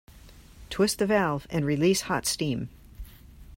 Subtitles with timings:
[0.71, 2.69] Twist the valve and release hot steam.